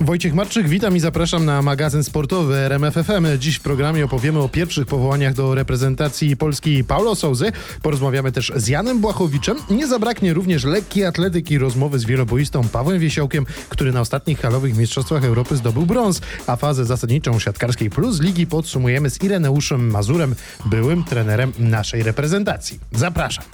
[0.00, 3.26] Wojciech Marczyk, witam i zapraszam na magazyn sportowy RMFFM.
[3.38, 7.52] Dziś w programie opowiemy o pierwszych powołaniach do reprezentacji Polski Paulo Souzy.
[7.82, 9.56] Porozmawiamy też z Janem Błachowiczem.
[9.70, 15.24] Nie zabraknie również lekkiej atletyki rozmowy z wieloboistą Pawłem Wiesiołkiem, który na ostatnich halowych Mistrzostwach
[15.24, 20.34] Europy zdobył brąz, a fazę zasadniczą siatkarskiej Plus Ligi podsumujemy z Ireneuszem Mazurem,
[20.66, 22.80] byłym trenerem naszej reprezentacji.
[22.92, 23.44] Zapraszam.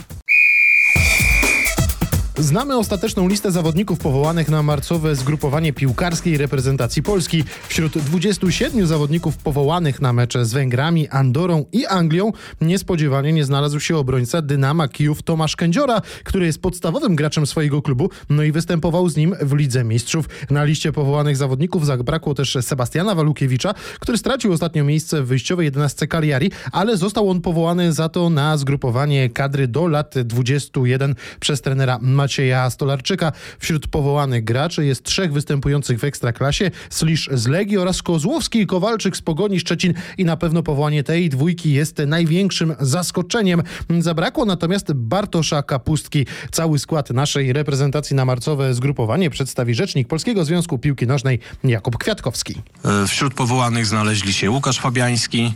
[2.38, 7.44] Znamy ostateczną listę zawodników powołanych na marcowe zgrupowanie piłkarskiej reprezentacji Polski.
[7.68, 13.96] Wśród 27 zawodników powołanych na mecze z Węgrami, Andorą i Anglią niespodziewanie nie znalazł się
[13.96, 19.16] obrońca Dynama Kijów Tomasz Kędziora, który jest podstawowym graczem swojego klubu, no i występował z
[19.16, 20.28] nim w Lidze Mistrzów.
[20.50, 26.06] Na liście powołanych zawodników zabrakło też Sebastiana Walukiewicza, który stracił ostatnio miejsce w wyjściowej 11
[26.06, 31.98] Cagliari, ale został on powołany za to na zgrupowanie kadry do lat 21 przez trenera
[32.26, 33.32] Macieja Stolarczyka.
[33.58, 39.16] Wśród powołanych graczy jest trzech występujących w Ekstraklasie, Slisz z Legii oraz Kozłowski i Kowalczyk
[39.16, 43.62] z Pogoni Szczecin i na pewno powołanie tej dwójki jest największym zaskoczeniem.
[44.00, 46.26] Zabrakło natomiast Bartosza Kapustki.
[46.50, 52.54] Cały skład naszej reprezentacji na marcowe zgrupowanie przedstawi rzecznik Polskiego Związku Piłki Nożnej Jakub Kwiatkowski.
[52.84, 55.54] E, Wśród powołanych znaleźli się Łukasz Fabiański,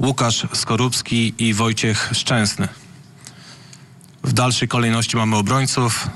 [0.00, 2.68] Łukasz Skorupski i Wojciech Szczęsny.
[4.24, 6.08] W dalszej kolejności mamy obrońców.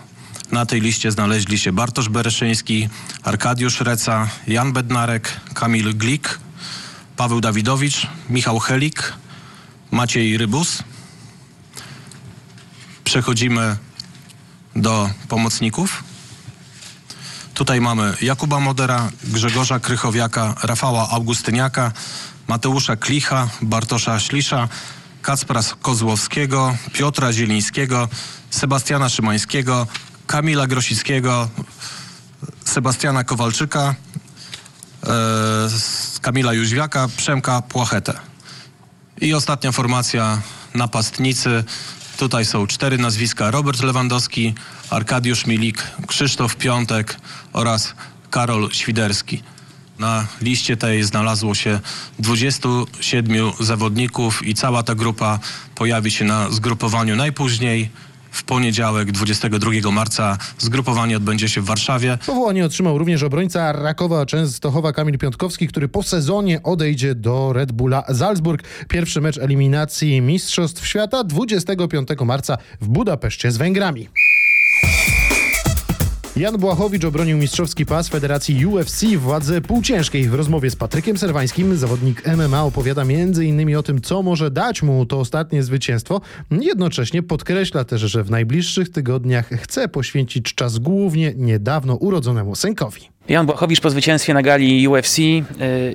[0.53, 2.89] Na tej liście znaleźli się Bartosz Bereszyński,
[3.23, 6.39] Arkadiusz Reca, Jan Bednarek, Kamil Glik,
[7.17, 9.13] Paweł Dawidowicz, Michał Helik,
[9.91, 10.83] Maciej Rybus.
[13.05, 13.77] Przechodzimy
[14.77, 16.05] do pomocników.
[17.55, 21.93] Tutaj mamy Jakuba Modera, Grzegorza Krychowiaka, Rafała Augustyniaka,
[22.49, 24.69] Mateusza Klicha, Bartosza Ślisza,
[25.27, 28.09] Kacpra Kozłowskiego, Piotra Zielińskiego,
[28.51, 29.87] Sebastiana Szymańskiego,
[30.27, 31.49] Kamila Grosickiego,
[32.65, 33.95] Sebastiana Kowalczyka,
[35.07, 35.09] e,
[36.21, 38.21] Kamila Jóźwiaka, Przemka Płachetę.
[39.21, 40.43] I ostatnia formacja
[40.75, 41.65] napastnicy.
[42.19, 44.55] Tutaj są cztery nazwiska: Robert Lewandowski,
[44.91, 47.17] Arkadiusz Milik, Krzysztof Piątek
[47.53, 47.95] oraz
[48.31, 49.43] Karol Świderski.
[49.99, 51.81] Na liście tej znalazło się
[52.19, 55.39] 27 zawodników i cała ta grupa
[55.75, 57.91] pojawi się na zgrupowaniu najpóźniej
[58.31, 60.39] w poniedziałek 22 marca.
[60.59, 62.19] Zgrupowanie odbędzie się w Warszawie.
[62.27, 68.05] Powołanie otrzymał również obrońca Rakowa Częstochowa Kamil Piątkowski, który po sezonie odejdzie do Red Bulla
[68.15, 68.63] Salzburg.
[68.89, 74.09] Pierwszy mecz eliminacji Mistrzostw Świata 25 marca w Budapeszcie z Węgrami.
[76.37, 80.29] Jan Błachowicz obronił mistrzowski pas Federacji UFC w wadze półciężkiej.
[80.29, 83.77] W rozmowie z Patrykiem Serwańskim zawodnik MMA opowiada m.in.
[83.77, 86.21] o tym, co może dać mu to ostatnie zwycięstwo.
[86.51, 93.01] Jednocześnie podkreśla też, że w najbliższych tygodniach chce poświęcić czas głównie niedawno urodzonemu synkowi.
[93.29, 95.19] Jan Błachowicz po zwycięstwie na gali UFC.
[95.19, 95.43] Yy,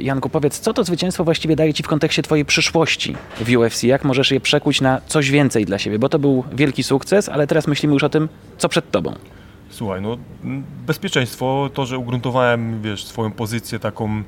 [0.01, 3.83] Janku, powiedz, co to zwycięstwo właściwie daje Ci w kontekście Twojej przyszłości w UFC?
[3.83, 5.99] Jak możesz je przekuć na coś więcej dla siebie?
[5.99, 9.15] Bo to był wielki sukces, ale teraz myślimy już o tym, co przed Tobą.
[9.71, 10.17] Słuchaj, no
[10.87, 14.23] bezpieczeństwo, to, że ugruntowałem, wiesz, swoją pozycję taką y,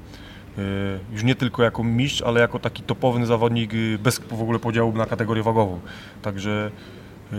[1.11, 4.93] już nie tylko jako mistrz, ale jako taki topowy zawodnik y, bez w ogóle podziału
[4.93, 5.79] na kategorię wagową.
[6.21, 6.71] Także
[7.33, 7.35] y,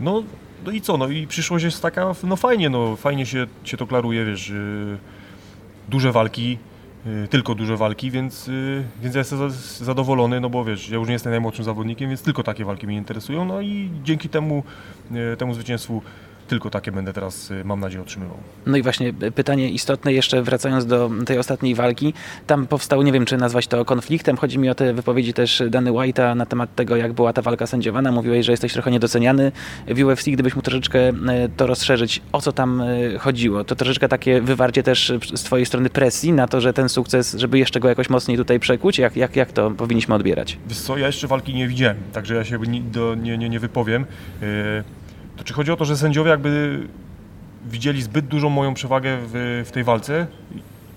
[0.00, 0.22] no,
[0.66, 3.86] no i co, no i przyszłość jest taka, no fajnie, no fajnie się, się to
[3.86, 4.52] klaruje, wiesz,
[5.88, 6.58] duże walki,
[7.30, 8.50] tylko duże walki, więc,
[9.02, 12.22] więc ja jestem za- zadowolony, no bo wiesz, ja już nie jestem najmłodszym zawodnikiem, więc
[12.22, 14.62] tylko takie walki mnie interesują, no i dzięki temu,
[15.38, 16.02] temu zwycięstwu
[16.54, 18.36] tylko takie będę teraz, y, mam nadzieję, otrzymywał.
[18.66, 22.14] No i właśnie y, pytanie istotne, jeszcze wracając do tej ostatniej walki.
[22.46, 25.90] Tam powstał, nie wiem czy nazwać to konfliktem, chodzi mi o te wypowiedzi też Dany
[25.90, 28.12] White'a na temat tego, jak była ta walka sędziowana.
[28.12, 29.52] Mówiłeś, że jesteś trochę niedoceniany
[29.88, 31.12] w UFC, gdybyś mógł troszeczkę y,
[31.56, 32.22] to rozszerzyć.
[32.32, 32.82] O co tam
[33.18, 33.64] chodziło?
[33.64, 37.58] To troszeczkę takie wywarcie też z twojej strony presji na to, że ten sukces, żeby
[37.58, 38.98] jeszcze go jakoś mocniej tutaj przekuć?
[38.98, 40.58] Jak, jak, jak to powinniśmy odbierać?
[40.68, 43.60] Wiesz co, ja jeszcze walki nie widziałem, także ja się nie, do, nie, nie, nie
[43.60, 44.06] wypowiem.
[44.42, 44.48] Yy,
[45.36, 46.80] to czy chodzi o to, że sędziowie jakby
[47.70, 50.26] widzieli zbyt dużą moją przewagę w, w tej walce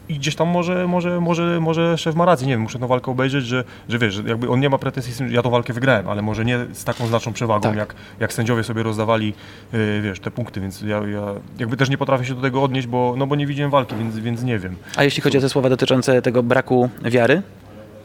[0.10, 3.12] i gdzieś tam może, może, może, może szef ma rację, nie wiem, muszę tę walkę
[3.12, 5.50] obejrzeć, że, że wiesz, że jakby on nie ma pretensji, z tym, że ja tą
[5.50, 7.75] walkę wygrałem, ale może nie z taką znaczną przewagą, Tak.
[7.78, 9.34] jak, jak sędziowie sobie rozdawali,
[9.74, 11.22] yy, wiesz, te punkty, więc ja, ja
[11.60, 14.19] jakby też nie potrafię się do tego odnieść, bo, no bo nie widziałem walki, więc,
[14.19, 14.75] więc nie wiem.
[14.95, 17.42] A jeśli chodzi o te słowa dotyczące tego braku wiary?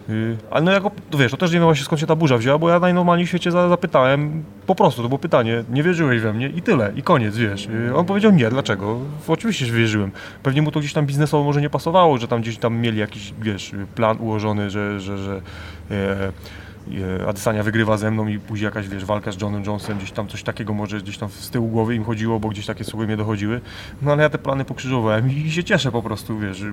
[0.09, 2.59] Yy, ale no jako, wiesz, to też nie wiem właśnie skąd się ta burza wzięła,
[2.59, 6.33] bo ja najnormalniej w świecie za- zapytałem, po prostu, to było pytanie, nie wierzyłeś we
[6.33, 7.67] mnie i tyle, i koniec, wiesz.
[7.87, 8.99] Yy, on powiedział nie, dlaczego?
[9.29, 10.11] Oczywiście, że wierzyłem.
[10.43, 13.35] Pewnie mu to gdzieś tam biznesowo może nie pasowało, że tam gdzieś tam mieli jakiś,
[13.43, 15.41] wiesz, plan ułożony, że, że, że
[15.91, 16.33] e,
[17.21, 20.29] e, Adesanya wygrywa ze mną i później jakaś, wiesz, walka z Johnem Jonesem, gdzieś tam
[20.29, 23.17] coś takiego może gdzieś tam z tyłu głowy im chodziło, bo gdzieś takie słowy mnie
[23.17, 23.61] dochodziły.
[24.03, 26.65] No ale ja te plany pokrzyżowałem i się cieszę po prostu, wiesz,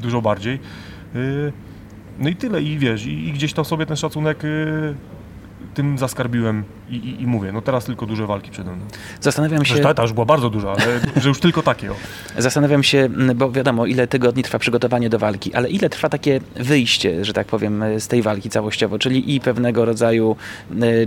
[0.00, 0.58] dużo bardziej.
[1.16, 1.52] Y,
[2.18, 4.94] No i tyle, i wiesz, i, i gdzieś tam sobie ten szacunek y,
[5.74, 8.84] tym zaskarbiłem i, i, i mówię, no teraz tylko duże walki przede mną.
[9.20, 9.76] Zastanawiam się...
[9.76, 11.90] Że ta, ta już była bardzo duża, ale że już tylko takie.
[11.90, 11.94] O.
[12.38, 17.24] Zastanawiam się, bo wiadomo, ile tygodni trwa przygotowanie do walki, ale ile trwa takie wyjście,
[17.24, 20.36] że tak powiem, z tej walki całościowo, czyli i pewnego rodzaju,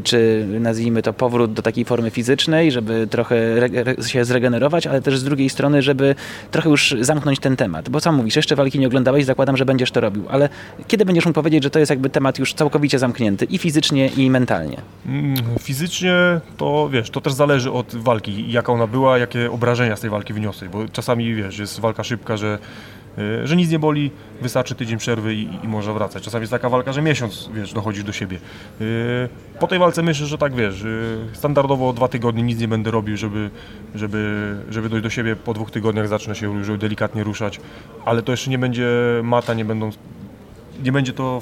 [0.03, 3.35] czy nazwijmy to powrót do takiej formy fizycznej, żeby trochę
[4.07, 6.15] się zregenerować, ale też z drugiej strony, żeby
[6.51, 7.89] trochę już zamknąć ten temat.
[7.89, 10.49] Bo co mówisz, jeszcze walki nie oglądałeś, zakładam, że będziesz to robił, ale
[10.87, 14.29] kiedy będziesz mógł powiedzieć, że to jest jakby temat już całkowicie zamknięty i fizycznie, i
[14.29, 14.77] mentalnie?
[15.65, 16.13] Fizycznie
[16.57, 20.33] to wiesz, to też zależy od walki, jaka ona była, jakie obrażenia z tej walki
[20.33, 22.59] wyniosłeś, bo czasami wiesz, jest walka szybka, że,
[23.17, 26.23] y, że nic nie boli, wystarczy tydzień przerwy i, i wracać.
[26.23, 28.37] Czasami jest taka walka, że miesiąc wiesz, dochodzisz do siebie.
[28.81, 29.29] Y,
[29.59, 33.17] Po tej walce myślę, że tak wiesz, y, standardowo dwa tygodnie nic nie będę robił,
[33.17, 33.49] żeby,
[33.95, 35.35] żeby, żeby dojść do siebie.
[35.35, 37.59] Po dwóch tygodniach zacznę się już delikatnie ruszać,
[38.05, 38.89] ale to jeszcze nie będzie
[39.23, 39.89] mata, nie będą,
[40.83, 41.41] nie będzie to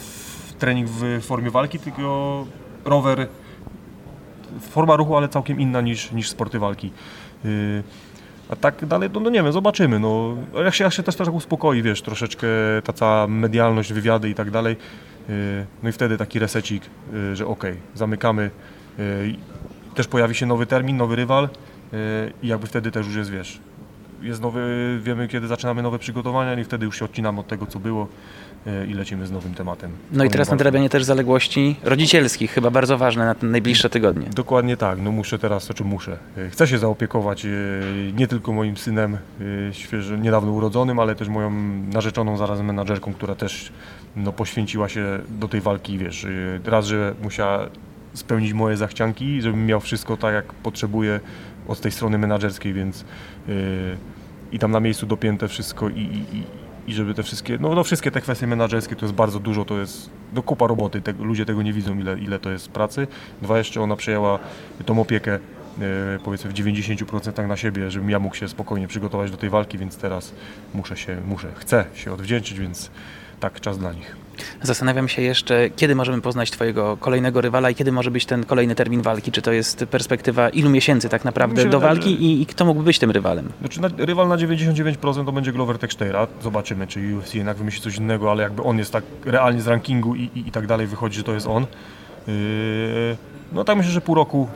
[0.60, 2.46] trening w formie walki, tylko
[2.86, 3.28] rower
[4.59, 6.91] forma ruchu, ale całkiem inna niż, niż sporty walki.
[7.44, 7.83] Yy,
[8.50, 10.00] a tak dalej, no, no nie wiem, zobaczymy.
[10.00, 10.35] No,
[10.65, 12.47] jak się, jak się też tak uspokoi, wiesz, troszeczkę
[12.83, 14.75] ta cała medialność, wywiady i tak dalej.
[15.29, 15.35] Yy,
[15.83, 16.83] no i wtedy taki resecik,
[17.13, 18.51] yy, że okej, zamykamy.
[18.97, 19.35] Yy,
[19.95, 21.50] też pojawi się nowy termin, nowy rywal
[22.44, 23.59] i jakby wtedy też już jest, wiesz,
[24.21, 27.79] jest nowy, wiemy kiedy zaczynamy nowe przygotowania i wtedy już się odcinamy od tego, co
[27.79, 28.07] było
[28.88, 29.92] i lecimy z nowym tematem.
[30.12, 34.27] No i teraz Kolejną nadrabianie też zaległości rodzicielskich, chyba bardzo ważne na te najbliższe tygodnie.
[34.36, 36.18] Dokładnie tak, no muszę teraz, znaczy muszę.
[36.38, 37.50] Y, Chcę się zaopiekować y,
[38.18, 39.18] nie tylko moim synem
[39.71, 41.51] świeżo, niedawno urodzonym, ale też moją
[41.94, 43.71] narzeczoną zaraz menadżerką, która też
[44.15, 46.27] no, poświęciła się do tej walki, wiesz,
[46.65, 47.68] raz, że musiała
[48.13, 51.19] spełnić moje zachcianki, żebym miał wszystko tak, jak potrzebuję
[51.68, 53.06] od tej strony menadżerskiej, więc y,
[54.51, 57.83] i tam na miejscu dopięte wszystko i, i, i- i żeby te wszystkie, no, no
[57.83, 61.45] wszystkie te kwestie menadżerskie to jest bardzo dużo, to jest no, kupa roboty, te, ludzie
[61.45, 63.07] tego nie widzą ile, ile to jest pracy.
[63.41, 64.39] Dwa jeszcze ona przejęła
[64.85, 65.39] tą opiekę e,
[66.24, 69.97] powiedzmy w 90% na siebie, żebym ja mógł się spokojnie przygotować do tej walki, więc
[69.97, 70.33] teraz
[70.74, 72.91] muszę się, muszę, chcę się odwdzięczyć, więc
[73.39, 74.23] tak, czas dla nich.
[74.62, 78.75] Zastanawiam się jeszcze, kiedy możemy poznać Twojego kolejnego rywala i kiedy może być ten kolejny
[78.75, 79.31] termin walki?
[79.31, 83.00] Czy to jest perspektywa ilu miesięcy tak naprawdę do walki i, i kto mógłby być
[83.00, 83.51] tym rywalem?
[83.59, 86.27] Znaczy na, rywal na 99% to będzie Glover Textera.
[86.44, 90.15] Zobaczymy, czy UFC jednak wymyśli coś innego, ale jakby on jest tak realnie z rankingu
[90.15, 91.65] i, i, i tak dalej wychodzi, że to jest on.
[92.27, 92.33] Yy,
[93.53, 94.47] no tak myślę, że pół roku.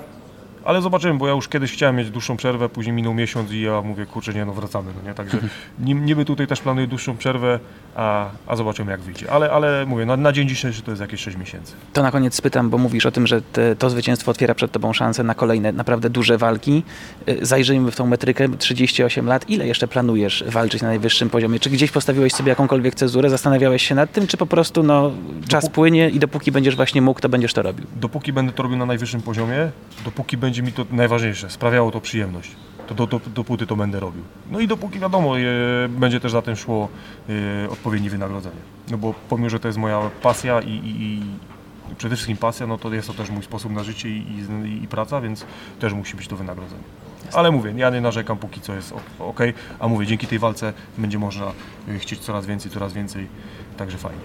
[0.68, 3.82] Ale zobaczymy, bo ja już kiedyś chciałem mieć dłuższą przerwę, później minął miesiąc i ja
[3.82, 5.14] mówię, kurczę, nie no, wracamy, no nie?
[5.16, 5.38] Także
[5.80, 7.60] niby tutaj też planuję dłuższą przerwę,
[7.96, 9.32] a, a zobaczymy jak wyjdzie.
[9.32, 11.74] Ale, ale mówię, na, na dzień dzisiejszy to jest jakieś 6 miesięcy.
[11.94, 14.94] To na koniec spytam, bo mówisz o tym, że te, to zwycięstwo otwiera przed Tobą
[14.94, 16.84] szansę na kolejne naprawdę duże walki.
[17.30, 19.50] Y, Zajrzyjmy w tą metrykę, 38 lat.
[19.50, 21.60] Ile jeszcze planujesz walczyć na najwyższym poziomie?
[21.60, 23.30] Czy gdzieś postawiłeś sobie jakąkolwiek cezurę?
[23.30, 25.12] Zastanawiałeś się nad tym, czy po prostu no,
[25.48, 27.86] czas Dopó- płynie i dopóki będziesz właśnie mógł, to będziesz to robił?
[27.96, 29.72] dopóki będę to robił na najwyższym poziomie,
[30.06, 32.52] dopóki będzie mi to najważniejsze, sprawiało to przyjemność,
[32.88, 34.24] to do, do, dopóty to będę robił.
[34.52, 35.44] No i dopóki wiadomo, e,
[35.90, 36.90] będzie też za tym szło
[37.66, 38.62] e, odpowiednie wynagrodzenie.
[38.92, 41.20] No bo pomimo, że to jest moja pasja i, i,
[41.92, 44.84] i przede wszystkim pasja, no to jest to też mój sposób na życie i, i,
[44.84, 45.46] i praca, więc
[45.80, 46.84] też musi być to wynagrodzenie.
[47.34, 49.40] Ale mówię, ja nie narzekam póki co jest ok,
[49.80, 51.52] a mówię, dzięki tej walce będzie można
[51.88, 53.28] e, chcieć coraz więcej, coraz więcej,
[53.78, 54.22] także fajnie.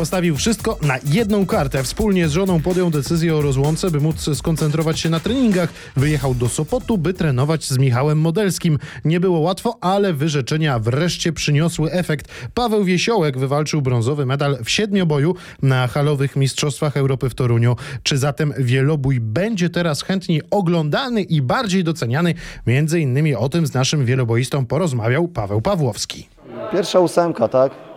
[0.00, 1.82] Postawił wszystko na jedną kartę.
[1.82, 5.72] Wspólnie z żoną podjął decyzję o rozłące, by móc skoncentrować się na treningach.
[5.96, 8.78] Wyjechał do Sopotu, by trenować z Michałem Modelskim.
[9.04, 12.28] Nie było łatwo, ale wyrzeczenia wreszcie przyniosły efekt.
[12.54, 17.76] Paweł Wiesiołek wywalczył brązowy medal w siedmioboju na halowych Mistrzostwach Europy w Toruniu.
[18.02, 22.34] Czy zatem wielobój będzie teraz chętniej oglądany i bardziej doceniany?
[22.66, 26.28] Między innymi o tym z naszym wieloboistą porozmawiał Paweł Pawłowski.
[26.72, 27.89] Pierwsza ósemka, tak?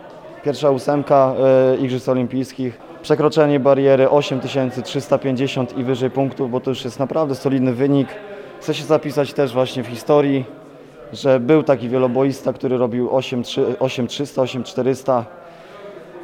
[0.44, 1.34] Pierwsza ósemka
[1.72, 2.78] e, Igrzysk Olimpijskich.
[3.02, 8.08] Przekroczenie bariery 8350 i wyżej punktów, bo to już jest naprawdę solidny wynik.
[8.60, 10.44] Chcę się zapisać też właśnie w historii,
[11.12, 15.24] że był taki wieloboista, który robił 8300, 8300, 8400.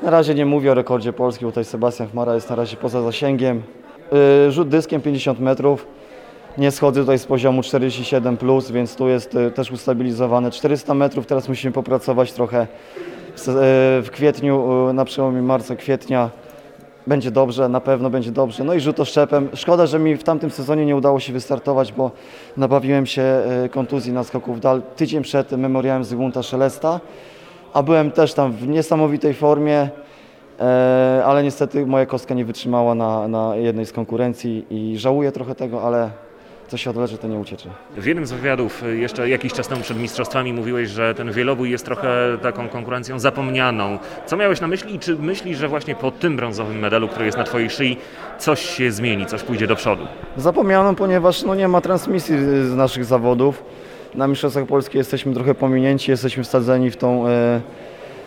[0.02, 3.02] Na razie nie mówię o rekordzie polskim, bo tutaj Sebastian Chmara jest na razie poza
[3.02, 3.62] zasięgiem.
[4.46, 5.86] E, rzut dyskiem 50 metrów.
[6.58, 11.26] Nie schodzę tutaj z poziomu 47, plus, więc tu jest e, też ustabilizowane 400 metrów.
[11.26, 12.66] Teraz musimy popracować trochę
[13.49, 13.52] e,
[14.02, 16.30] w kwietniu, e, na przełomie marca, kwietnia.
[17.06, 18.64] Będzie dobrze, na pewno będzie dobrze.
[18.64, 19.49] No i rzut oszczepem.
[19.54, 22.11] Szkoda, że mi w tamtym sezonie nie udało się wystartować, bo
[22.56, 27.00] nabawiłem się e, kontuzji na skoku w dal tydzień przed memoriałem Zygmunta Szelesta,
[27.73, 29.88] a byłem też tam w niesamowitej formie.
[31.25, 35.82] Ale niestety moja kostka nie wytrzymała na, na jednej z konkurencji i żałuję trochę tego,
[35.82, 36.11] ale
[36.70, 37.68] co się odleży, to nie ucieczy.
[37.96, 41.70] W jednym z wywiadów y, jeszcze jakiś czas temu przed mistrzostwami mówiłeś, że ten wielobój
[41.70, 43.98] jest trochę taką konkurencją zapomnianą.
[44.26, 47.38] Co miałeś na myśli i czy myślisz, że właśnie po tym brązowym medalu, który jest
[47.38, 47.96] na twojej szyi,
[48.38, 50.06] coś się zmieni, coś pójdzie do przodu?
[50.36, 53.62] Zapomniano, ponieważ no, nie ma transmisji z naszych zawodów.
[54.14, 57.60] Na Mistrzostwach Polski jesteśmy trochę pominięci, jesteśmy wsadzeni w tą e,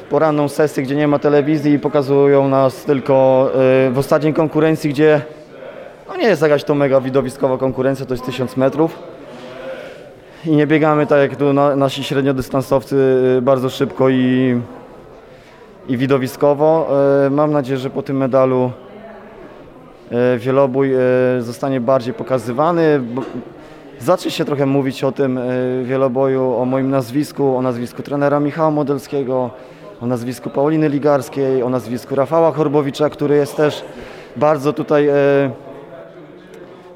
[0.09, 3.49] poranną sesję, gdzie nie ma telewizji i pokazują nas tylko
[3.87, 5.21] e, w ostatniej konkurencji, gdzie
[6.07, 8.99] no, nie jest jakaś to mega widowiskowa konkurencja, to jest 1000 metrów.
[10.45, 12.97] I nie biegamy tak jak tu na, nasi średniodystansowcy
[13.37, 14.61] e, bardzo szybko i,
[15.87, 16.89] i widowiskowo.
[17.25, 18.71] E, mam nadzieję, że po tym medalu
[20.11, 20.91] e, wielobój
[21.39, 23.01] zostanie bardziej pokazywany.
[23.99, 25.39] Zacznie się trochę mówić o tym
[25.83, 29.49] wieloboju, o moim nazwisku, o nazwisku trenera Michała Modelskiego,
[30.01, 33.85] o nazwisku Pauliny Ligarskiej, o nazwisku Rafała Chorbowicza, który jest też
[34.35, 35.09] bardzo tutaj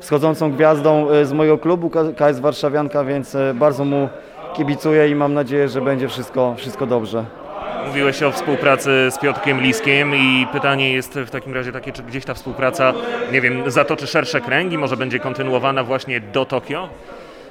[0.08, 4.10] wschodzącą gwiazdą e, z mojego klubu KS Warszawianka, więc e, bardzo mu
[4.54, 7.26] kibicuję i mam nadzieję, że będzie wszystko, wszystko dobrze.
[7.88, 12.26] Mówiłeś o współpracy z Piotrkiem Liskiem i pytanie jest w takim razie takie, czy gdzieś
[12.26, 12.94] ta współpraca,
[13.32, 16.90] nie wiem, zatoczy szersze kręgi, może będzie kontynuowana właśnie do Tokio?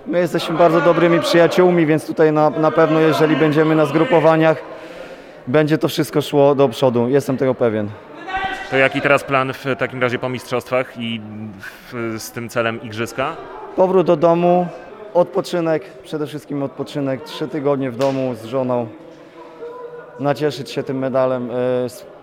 [0.07, 4.63] My jesteśmy bardzo dobrymi przyjaciółmi, więc tutaj na, na pewno, jeżeli będziemy na zgrupowaniach,
[5.47, 7.09] będzie to wszystko szło do przodu.
[7.09, 7.89] Jestem tego pewien.
[8.71, 11.21] To jaki teraz plan w takim razie po mistrzostwach i
[11.93, 13.37] w, z tym celem igrzyska?
[13.77, 14.67] Powrót do domu,
[15.15, 18.89] odpoczynek, przede wszystkim odpoczynek, trzy tygodnie w domu z żoną.
[20.21, 21.55] Nacieszyć się tym medalem, e,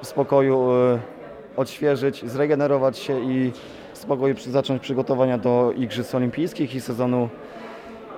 [0.06, 1.00] spokoju e,
[1.58, 3.52] odświeżyć, zregenerować się i
[3.94, 7.30] spokoju zacząć przygotowania do Igrzysk Olimpijskich i sezonu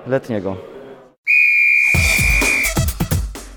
[0.06, 0.56] letniego.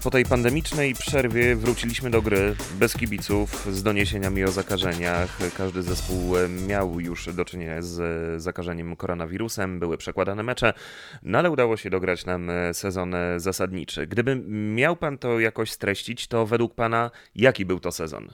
[0.03, 5.37] Po tej pandemicznej przerwie wróciliśmy do gry bez kibiców, z doniesieniami o zakażeniach.
[5.57, 6.33] Każdy zespół
[6.67, 8.01] miał już do czynienia z
[8.41, 10.73] zakażeniem koronawirusem, były przekładane mecze,
[11.23, 14.07] no ale udało się dograć nam sezon zasadniczy.
[14.07, 14.35] Gdyby
[14.75, 18.27] miał pan to jakoś streścić, to według pana jaki był to sezon?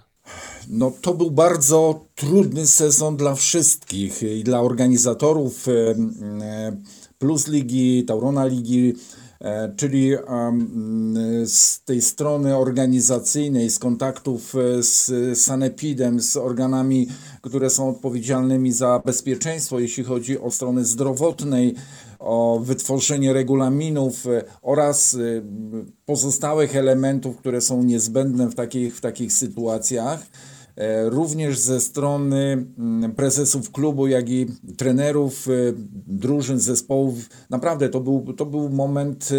[0.69, 5.72] No, to był bardzo trudny sezon dla wszystkich i dla organizatorów e,
[7.17, 8.93] Plus Ligi, Taurona Ligi,
[9.77, 11.13] czyli em,
[11.46, 17.08] z tej strony organizacyjnej, z kontaktów e, z Sanepidem, z organami,
[17.42, 21.75] które są odpowiedzialnymi za bezpieczeństwo, jeśli chodzi o stronę zdrowotnej,
[22.20, 25.18] o wytworzenie regulaminów e, oraz e,
[26.06, 30.27] pozostałych elementów, które są niezbędne w takich, w takich sytuacjach.
[30.75, 34.46] E, Również ze strony mm, prezesów klubu, jak i
[34.77, 35.51] trenerów, e,
[36.08, 37.29] drużyn, zespołów.
[37.50, 39.29] Naprawdę to był, to był moment,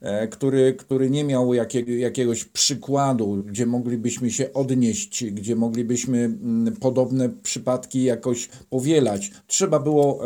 [0.00, 6.76] e, który, który nie miał jakiego, jakiegoś przykładu, gdzie moglibyśmy się odnieść, gdzie moglibyśmy mm,
[6.76, 9.30] podobne przypadki jakoś powielać.
[9.46, 10.20] Trzeba było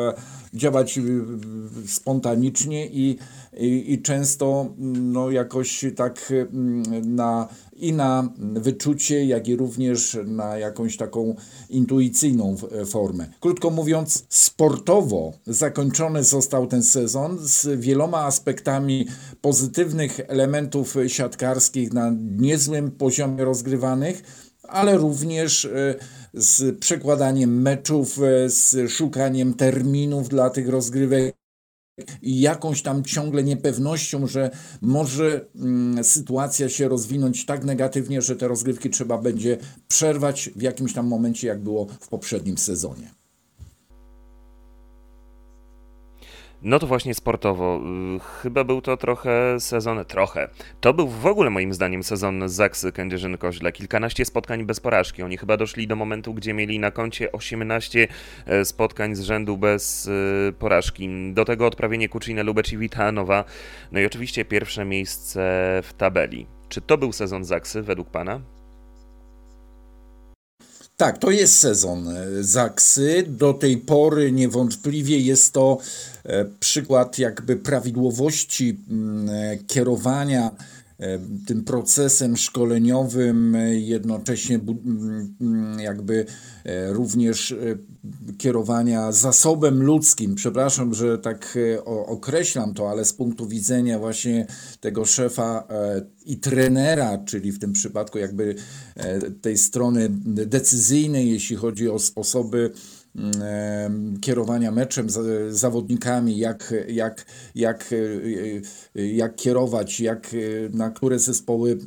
[0.54, 0.98] działać
[1.86, 3.18] spontanicznie i,
[3.56, 6.32] i, i często mm, no, jakoś tak
[7.04, 7.48] na,
[7.80, 11.34] i na wyczucie, jak i również na jakąś taką
[11.70, 13.26] intuicyjną w- formę.
[13.40, 19.06] Krótko mówiąc, sportowo zakończony został ten sezon z wieloma aspektami
[19.40, 24.22] pozytywnych elementów siatkarskich na niezłym poziomie rozgrywanych,
[24.62, 25.94] ale również e,
[26.34, 31.39] z przekładaniem meczów, e, z szukaniem terminów dla tych rozgrywek
[32.22, 38.48] i jakąś tam ciągle niepewnością, że może mm, sytuacja się rozwinąć tak negatywnie, że te
[38.48, 43.19] rozgrywki trzeba będzie przerwać w jakimś tam momencie, jak było w poprzednim sezonie.
[46.62, 47.80] No to właśnie sportowo.
[48.16, 50.48] y, Chyba był to trochę sezon, trochę.
[50.80, 53.72] To był w ogóle moim zdaniem sezon Zaksy Kędzierzyn-Koźle.
[53.72, 55.22] Kilkanaście spotkań bez porażki.
[55.22, 58.08] Oni chyba doszli do momentu, gdzie mieli na koncie 18
[58.46, 61.08] e, spotkań z rzędu bez e, porażki.
[61.32, 63.44] Do tego odprawienie Kuczynę, Lubecz i Witanowa.
[63.92, 65.40] No i oczywiście pierwsze miejsce
[65.82, 66.46] w tabeli.
[66.68, 68.40] Czy to był sezon Zaksy według pana?
[71.00, 73.24] Tak, to jest sezon e, Zaksy.
[73.28, 75.78] Do tej pory niewątpliwie jest to
[76.24, 80.50] e, przykład jakby prawidłowości mm, e, kierowania
[81.46, 84.60] tym procesem szkoleniowym, e, jednocześnie
[85.78, 86.26] jakby
[86.64, 87.56] e, również e,
[88.38, 90.34] kierowania zasobem ludzkim.
[90.34, 94.46] Przepraszam, że tak e, określam to, ale z punktu widzenia właśnie
[94.80, 98.54] tego szefa e, i trenera, czyli w tym przypadku jakby
[98.96, 100.08] e, tej strony
[100.46, 102.70] decyzyjnej, jeśli chodzi o sposoby
[104.20, 105.06] kierowania meczem,
[105.50, 107.94] zawodnikami, jak, jak, jak,
[108.94, 110.36] jak kierować, jak
[110.72, 111.78] na które zespoły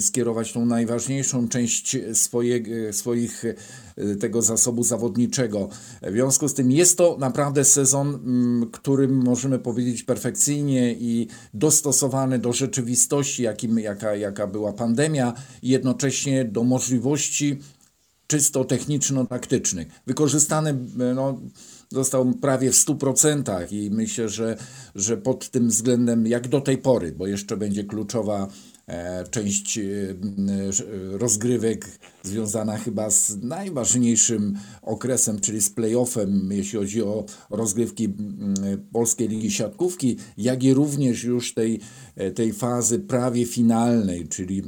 [0.00, 2.62] skierować tą najważniejszą część swoje,
[2.92, 3.44] swoich
[4.20, 5.68] tego zasobu zawodniczego.
[6.02, 8.20] W związku z tym jest to naprawdę sezon,
[8.72, 16.44] którym możemy powiedzieć perfekcyjnie i dostosowany do rzeczywistości, jakim, jaka, jaka była pandemia i jednocześnie
[16.44, 17.58] do możliwości
[18.26, 19.88] czysto techniczno-taktycznych.
[20.06, 20.74] Wykorzystany
[21.14, 21.40] no,
[21.92, 24.56] został prawie w 100% i myślę, że,
[24.94, 28.48] że pod tym względem jak do tej pory, bo jeszcze będzie kluczowa
[28.86, 29.82] e, część e,
[31.12, 38.14] rozgrywek związana chyba z najważniejszym okresem, czyli z playoffem, jeśli chodzi o rozgrywki
[38.92, 41.80] Polskiej Ligi Siatkówki, jak i również już tej,
[42.16, 44.62] e, tej fazy prawie finalnej, czyli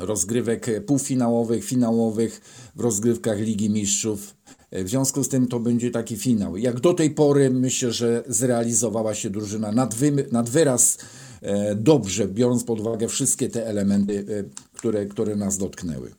[0.00, 2.40] rozgrywek półfinałowych, finałowych
[2.76, 4.34] w rozgrywkach Ligi Mistrzów.
[4.72, 6.56] W związku z tym to będzie taki finał.
[6.56, 10.98] Jak do tej pory myślę, że zrealizowała się drużyna nad, wy, nad wyraz
[11.42, 16.10] e, dobrze, biorąc pod uwagę wszystkie te elementy, e, które, które nas dotknęły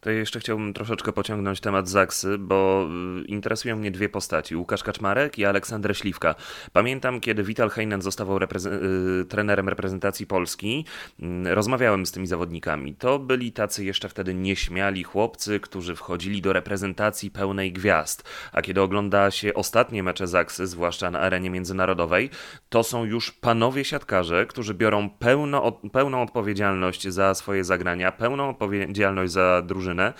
[0.00, 2.88] to jeszcze chciałbym troszeczkę pociągnąć temat Zaksy, bo
[3.22, 6.34] y, interesują mnie dwie postaci, Łukasz Kaczmarek i Aleksander Śliwka.
[6.72, 8.80] Pamiętam, kiedy Vital Heinen zostawał reprezen-
[9.28, 10.84] trenerem reprezentacji Polski,
[11.20, 12.94] mm, rozmawiałem z tymi zawodnikami.
[12.94, 18.28] To byli tacy jeszcze wtedy nieśmiali chłopcy, którzy wchodzili do reprezentacji pełnej gwiazd.
[18.52, 22.30] A kiedy ogląda się ostatnie mecze Zaksy, zwłaszcza na arenie międzynarodowej,
[22.68, 29.32] to są już panowie siatkarze, którzy biorą pełno, pełną odpowiedzialność za swoje zagrania, pełną odpowiedzialność
[29.32, 30.14] za drużynę drużynę.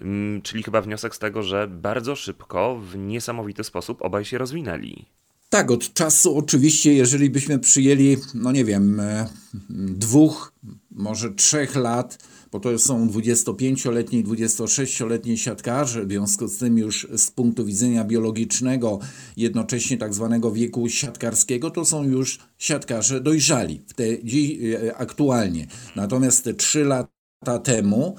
[0.00, 5.04] Mm, czyli chyba wniosek z tego, że bardzo szybko, w niesamowity sposób obaj się rozwinęli.
[5.48, 9.28] Tak, od czasu oczywiście, jeżeli byśmy przyjęli, no nie wiem, e,
[9.70, 10.52] dwóch,
[10.90, 12.18] może trzech lat,
[12.52, 18.04] bo to są 25-letni i 26-letni siatkarze, w związku z tym już z punktu widzenia
[18.04, 18.98] biologicznego,
[19.36, 25.66] jednocześnie tak zwanego wieku siatkarskiego, to są już siatkarze dojrzali w te, e, aktualnie.
[25.96, 28.16] Natomiast te trzy lata temu,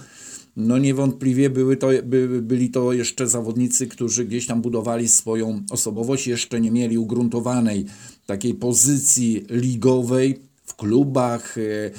[0.56, 6.28] no niewątpliwie były to, by, byli to jeszcze zawodnicy, którzy gdzieś tam budowali swoją osobowość,
[6.28, 7.86] jeszcze nie mieli ugruntowanej
[8.26, 11.92] takiej pozycji ligowej w klubach, e,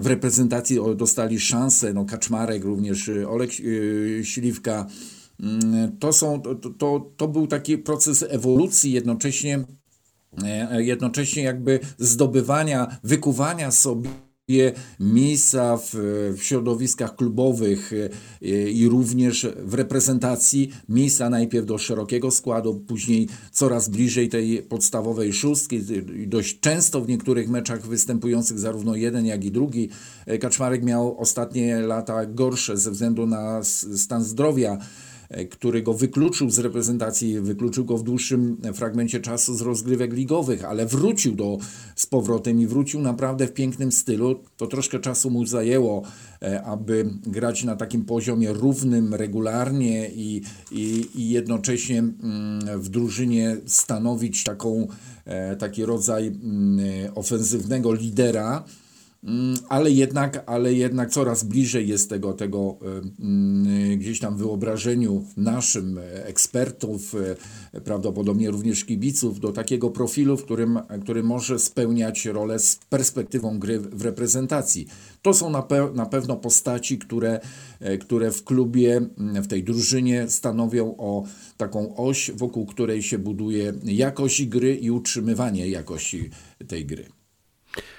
[0.00, 4.86] w reprezentacji dostali szansę, no Kaczmarek również, e, Olek e, Śliwka.
[5.40, 9.64] Mm, to, są, to, to, to był taki proces ewolucji, jednocześnie,
[10.78, 14.10] jednocześnie jakby zdobywania, wykuwania sobie
[15.00, 15.90] miejsca w,
[16.36, 23.88] w środowiskach klubowych e, i również w reprezentacji, miejsca najpierw do szerokiego składu, później coraz
[23.88, 25.80] bliżej tej podstawowej szóstki,
[26.26, 29.88] dość często w niektórych meczach występujących zarówno jeden, jak i drugi.
[30.26, 33.60] E, Kaczmarek miał ostatnie lata gorsze ze względu na
[33.96, 34.78] stan zdrowia
[35.50, 40.86] który go wykluczył z reprezentacji, wykluczył go w dłuższym fragmencie czasu z rozgrywek ligowych, ale
[40.86, 41.58] wrócił do,
[41.96, 44.40] z powrotem i wrócił naprawdę w pięknym stylu.
[44.56, 46.02] To troszkę czasu mu zajęło,
[46.42, 53.56] e, aby grać na takim poziomie równym, regularnie i, i, i jednocześnie mm, w drużynie
[53.66, 54.88] stanowić taką,
[55.24, 56.78] e, taki rodzaj mm,
[57.14, 58.64] ofensywnego lidera.
[59.24, 62.78] Mm, ale jednak, ale jednak coraz bliżej jest tego, tego
[63.20, 67.14] mm, gdzieś tam wyobrażeniu naszym e, ekspertów,
[67.72, 73.58] e, prawdopodobnie również kibiców, do takiego profilu, w którym, który może spełniać rolę z perspektywą
[73.58, 74.86] gry w reprezentacji.
[75.22, 77.40] To są na, pe na pewno postaci, które,
[77.80, 81.24] e, które w klubie, w tej drużynie stanowią o
[81.56, 86.30] taką oś, wokół której się buduje jakość gry i utrzymywanie jakości
[86.68, 87.17] tej gry.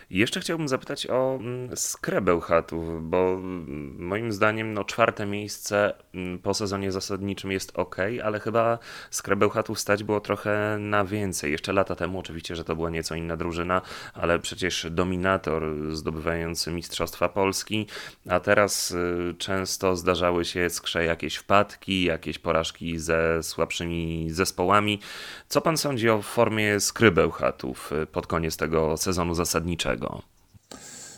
[0.09, 6.53] Jeszcze chciałbym zapytać o mm, Skrebełchatów, bo mm, moim zdaniem no, czwarte miejsce mm, po
[6.53, 8.79] sezonie zasadniczym jest ok, ale chyba
[9.11, 11.51] Skrebełchatów stać było trochę na więcej.
[11.51, 13.81] Jeszcze lata temu oczywiście, że to była nieco inna drużyna,
[14.13, 17.87] ale przecież dominator zdobywający Mistrzostwa Polski,
[18.29, 24.99] a teraz y, często zdarzały się skrze jakieś wpadki, jakieś porażki ze słabszymi zespołami.
[25.47, 29.98] Co pan sądzi o formie Skrybełchatów y, pod koniec tego sezonu zasadniczego?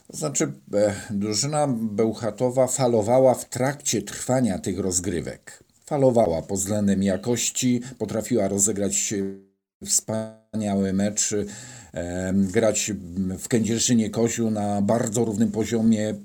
[0.08, 5.63] To znaczy, e, drużyna Bełchatowa falowała w trakcie trwania tych rozgrywek.
[5.86, 9.13] Falowała pod względem jakości, potrafiła rozegrać
[9.86, 11.34] wspaniały mecz,
[11.94, 12.91] e, grać
[13.39, 16.15] w Kędzierzynie Koziu na bardzo równym poziomie,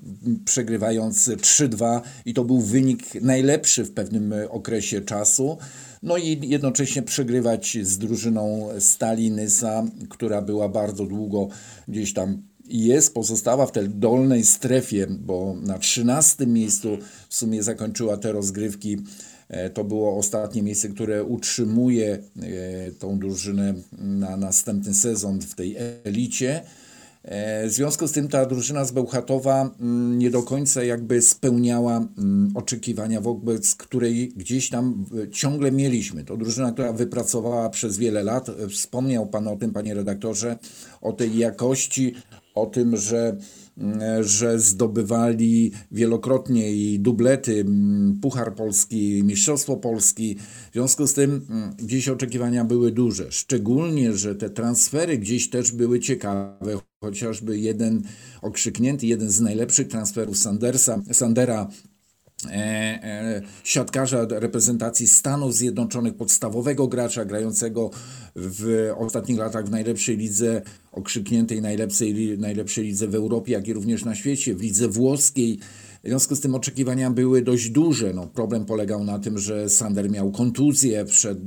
[0.45, 5.59] przegrywając 3-2 i to był wynik najlepszy w pewnym okresie czasu.
[6.07, 11.49] No i jednocześnie przegrywać z drużyną Stali Nysa, która była bardzo długo
[11.89, 18.17] gdzieś tam jest, pozostała w tej dolnej strefie, bo na 13 miejscu w sumie zakończyła
[18.17, 18.97] te rozgrywki
[19.49, 22.21] E, to było ostatnie miejsce, które utrzymuje e,
[22.91, 26.63] tą drużynę na następny sezon w tej elicie.
[27.67, 32.53] W związku z tym ta drużyna z Bełchatowa mm, nie do końca jakby spełniała mm,
[32.55, 36.25] oczekiwania, wobec której gdzieś tam ciągle mieliśmy.
[36.25, 38.51] To drużyna, która wypracowała przez wiele lat.
[38.71, 40.59] Wspomniał Pan o tym, Panie redaktorze,
[41.01, 42.15] o tej jakości,
[42.57, 43.37] o tym, że
[43.79, 50.37] Mm, że zdobywali wielokrotnie i dublety mm, Puchar Polski, Mistrzostwo Polski.
[50.71, 53.33] W związku z tym mm, gdzieś oczekiwania były duże.
[53.33, 56.79] Szczególnie, że te transfery gdzieś też były ciekawe.
[57.01, 58.03] Chociażby jeden
[58.43, 61.69] okrzyknięty, jeden z najlepszych transferów Sandersa, Sandera
[62.45, 62.55] E,
[63.03, 67.91] e, siatkarza reprezentacji Stanów Zjednoczonych, podstawowego gracza grającego
[68.37, 70.63] w ostatnich latach w najlepszej lidze,
[70.97, 75.59] okrzykniętej najlepszej, najlepszej lidze w Europie, jak i również na świecie, w lidze włoskiej.
[76.05, 78.13] W związku z tym oczekiwania były dość duże.
[78.13, 81.39] No, problem polegał na tym, że Sander miał kontuzję, przed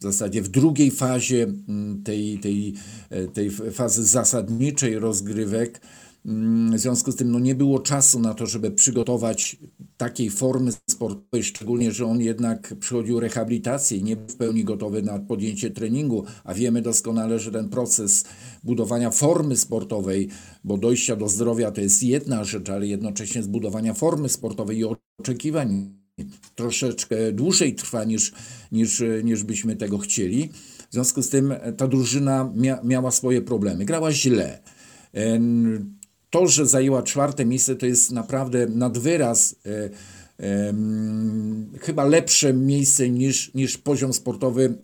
[0.00, 1.46] w zasadzie w drugiej fazie
[2.04, 2.74] tej, tej,
[3.32, 5.80] tej fazy zasadniczej rozgrywek.
[6.28, 9.56] Mm, w związku z tym no, nie było czasu na to, żeby przygotować
[9.96, 15.02] takiej formy sportowej, szczególnie, że on jednak przychodził rehabilitację i nie był w pełni gotowy
[15.02, 18.24] na podjęcie treningu, a wiemy doskonale, że ten proces
[18.64, 20.28] budowania formy sportowej,
[20.64, 24.84] bo dojścia do zdrowia to jest jedna rzecz, ale jednocześnie zbudowania formy sportowej i
[25.20, 25.90] oczekiwań
[26.54, 28.32] troszeczkę dłużej trwa niż,
[28.72, 30.48] niż, niż byśmy tego chcieli.
[30.90, 33.84] W związku z tym ta drużyna mia, miała swoje problemy.
[33.84, 34.62] Grała źle
[36.30, 39.90] to, że zajęła czwarte miejsce, to jest naprawdę nad wyraz e,
[40.44, 40.74] e,
[41.80, 44.74] chyba lepsze miejsce niż, niż poziom sportowy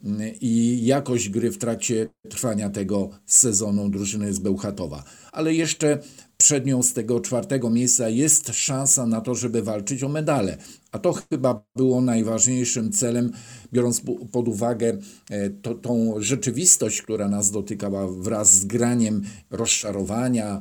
[0.41, 5.05] i jakość gry w trakcie trwania tego sezonu drużyny z Bełchatowa.
[5.33, 5.99] Ale jeszcze
[6.45, 10.57] przed nią z tego czwartego miejsca jest szansa na to, żeby walczyć o medale.
[10.93, 13.33] A to chyba było najważniejszym celem,
[13.73, 14.03] biorąc
[14.33, 14.99] pod uwagę
[15.31, 20.61] e, to, tą rzeczywistość, która nas dotykała wraz z graniem rozczarowania,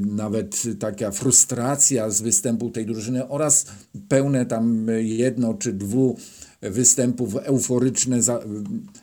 [0.00, 3.66] nawet taka frustracja z występu tej drużyny oraz
[4.08, 6.16] pełne tam jedno czy dwu
[6.60, 8.20] występów, euforyczne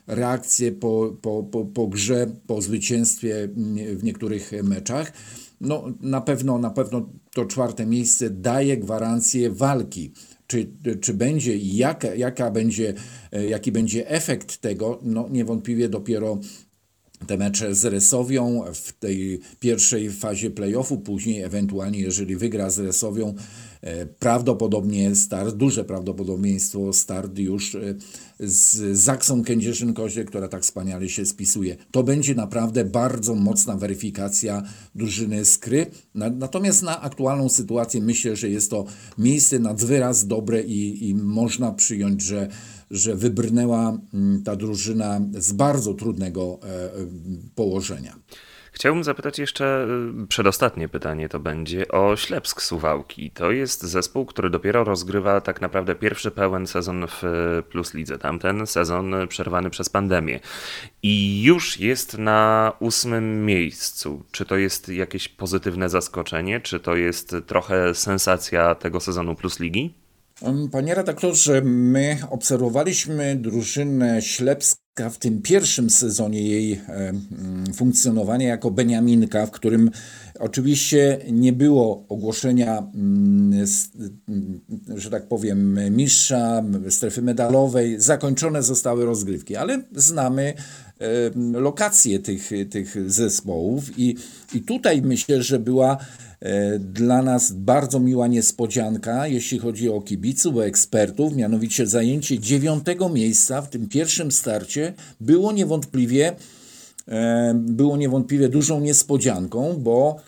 [0.07, 3.49] reakcje po, po, po, po grze, po zwycięstwie
[3.95, 5.13] w niektórych meczach.
[5.61, 10.11] No, na pewno, na pewno to czwarte miejsce daje gwarancję walki.
[10.47, 12.93] Czy, czy będzie i jaka, jaka będzie,
[13.49, 16.39] jaki będzie efekt tego, no niewątpliwie dopiero
[17.27, 23.29] te mecze z Resowią w tej pierwszej fazie playoffu, później ewentualnie jeżeli wygra z Resowią,
[23.29, 23.33] e,
[24.19, 27.95] prawdopodobnie start, duże prawdopodobieństwo start już e,
[28.39, 31.77] z Zaksą Kędzierzyn-Kozie, która tak wspaniale się spisuje.
[31.91, 34.63] To będzie naprawdę bardzo mocna weryfikacja
[34.95, 35.85] drużyny Skry.
[36.15, 38.85] Natomiast na aktualną sytuację myślę, że jest to
[39.17, 42.49] miejsce nad wyraz dobre i, i można przyjąć, że
[42.91, 46.89] że wybrnęła mm, ta drużyna z bardzo trudnego e, e,
[47.55, 48.15] położenia.
[48.75, 49.87] Chciałbym zapytać jeszcze,
[50.23, 53.31] y, przedostatnie pytanie to będzie o Ślepsk Suwałki.
[53.31, 57.23] To jest zespół, który dopiero rozgrywa tak naprawdę pierwszy pełen sezon w
[57.69, 58.17] Plus Lidze.
[58.17, 60.39] Tamten sezon przerwany przez pandemię.
[61.03, 64.23] I już jest na ósmym miejscu.
[64.31, 66.61] Czy to jest jakieś pozytywne zaskoczenie?
[66.61, 69.93] Czy to jest trochę sensacja tego sezonu Plus Ligi?
[70.71, 77.13] Panie redaktorze, my obserwowaliśmy drużynę Ślepska w tym pierwszym sezonie jej e,
[77.73, 79.91] funkcjonowania jako Beniaminka, w którym
[80.39, 82.83] oczywiście nie było ogłoszenia,
[84.95, 88.01] że tak powiem, mistrza, strefy medalowej.
[88.01, 90.53] Zakończone zostały rozgrywki, ale znamy
[91.53, 93.99] lokacje tych, tych zespołów.
[93.99, 94.15] I,
[94.53, 95.97] i tutaj myślę, że była
[96.45, 103.09] E, dla nas bardzo miła niespodzianka, jeśli chodzi o kibiców, o ekspertów, mianowicie zajęcie dziewiątego
[103.09, 106.35] miejsca w tym pierwszym starcie było niewątpliwie,
[107.53, 110.19] było niewątpliwie dużą niespodzianką, bo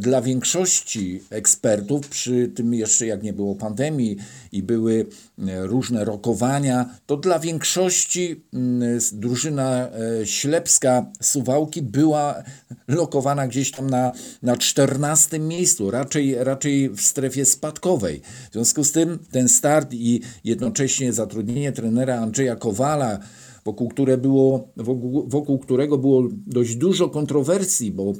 [0.00, 4.16] dla większości ekspertów, przy tym jeszcze jak nie było pandemii
[4.52, 5.06] i były
[5.38, 12.42] e, różne rokowania, to dla większości mm, drużyna e, ślepska Suwałki była
[12.88, 18.20] lokowana gdzieś tam na, na 14 miejscu, raczej, raczej w strefie spadkowej.
[18.50, 23.18] W związku z tym ten start i jednocześnie zatrudnienie trenera Andrzeja Kowala,
[23.64, 28.12] wokół, które było, wokół, wokół którego było dość dużo kontrowersji, bo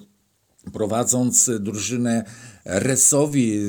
[0.72, 2.24] prowadząc drużynę
[2.64, 3.60] Resowi,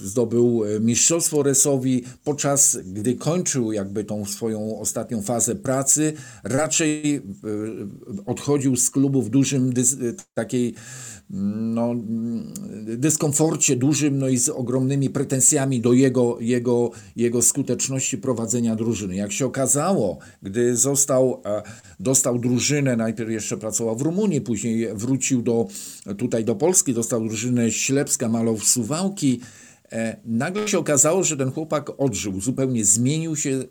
[0.00, 6.12] zdobył mistrzostwo Resowi, podczas gdy kończył jakby tą swoją ostatnią fazę pracy,
[6.44, 7.20] raczej e,
[8.26, 9.96] odchodził z klubu w dużym dys,
[10.34, 10.74] takiej
[11.30, 11.94] no,
[12.96, 19.16] dyskomforcie dużym, no i z ogromnymi pretensjami do jego, jego, jego skuteczności prowadzenia drużyny.
[19.16, 21.62] Jak się okazało, gdy został, e,
[22.00, 25.68] dostał drużynę, najpierw jeszcze pracował w Rumunii, później wrócił do,
[26.18, 29.40] tutaj do Polski, dostał drużynę Ślepska Malow Suwałki,
[29.92, 33.64] e, Nagle się okazało, że ten chłopak odżył, zupełnie zmienił się,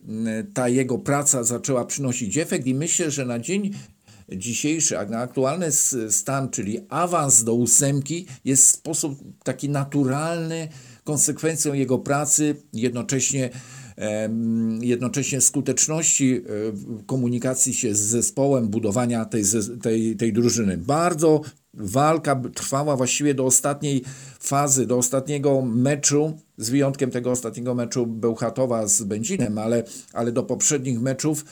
[0.54, 3.72] ta jego praca zaczęła przynosić efekt i myślę, że na dzień
[4.30, 5.72] dzisiejszy, na aktualny
[6.10, 10.68] stan, czyli awans do ósemki, jest sposób taki naturalny
[11.04, 13.50] konsekwencją jego pracy, jednocześnie
[14.82, 16.42] jednocześnie skuteczności e,
[17.06, 19.44] komunikacji się z zespołem, budowania tej,
[19.82, 20.78] tej, tej drużyny.
[20.78, 21.42] Bardzo
[21.74, 24.04] walka trwała właściwie do ostatniej
[24.40, 29.84] fazy, do ostatniego meczu, z wyjątkiem tego ostatniego meczu Bełchatowa z Będzinem, ale,
[30.14, 31.46] ale do poprzednich meczów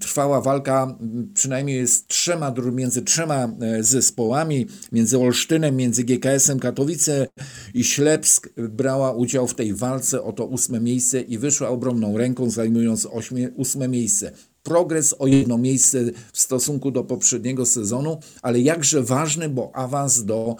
[0.00, 0.98] trwała walka
[1.34, 7.26] przynajmniej z trzema, między trzema e, zespołami, między Olsztynem, między GKS-em Katowice
[7.74, 10.22] i Ślepsk brała udział w tej walce.
[10.22, 14.32] O to ósme miejsce i wyszła obronną ręką, zajmując ośmie, ósme miejsce.
[14.62, 15.98] Progres o jedno miejsce
[16.32, 20.56] w stosunku do poprzedniego sezonu, ale jakże ważny, bo awans do,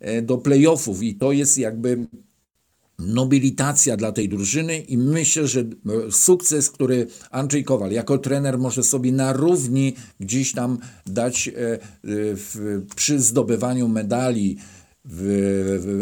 [0.00, 2.06] e, do playoffów i to jest jakby
[3.06, 5.64] nobilitacja dla tej drużyny i myślę, że e,
[6.10, 11.78] sukces, który Andrzej Kowal jako trener może sobie na równi gdzieś tam dać e, e,
[12.96, 14.56] przy zdobywaniu medali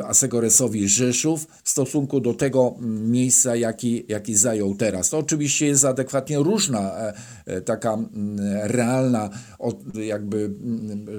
[0.07, 5.11] Asegoresowi Rzeszów w stosunku do tego miejsca, jaki, jaki zajął teraz.
[5.11, 7.15] To oczywiście jest adekwatnie różna e,
[7.47, 7.99] e, taka
[8.63, 9.31] realna
[9.95, 10.51] jakby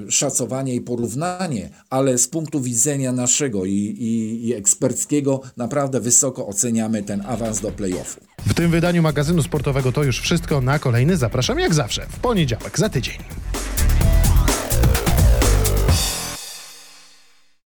[0.10, 7.04] szacowanie i porównanie, ale z punktu widzenia naszego i, i, i eksperckiego naprawdę wysoko oceniamy
[7.04, 8.20] ten awans do playoffu.
[8.46, 10.62] W tym wydaniu magazynu sportowego to już wszystko.
[10.62, 13.18] Na kolejny zapraszam jak zawsze w poniedziałek za tydzień.